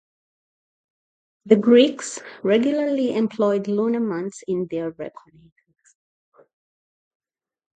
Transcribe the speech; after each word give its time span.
The 1.45 1.55
Greeks 1.57 2.19
regularly 2.41 3.13
employed 3.15 3.67
lunar 3.67 3.99
months 3.99 4.41
in 4.47 4.65
their 4.71 4.89
reckonings. 4.89 5.53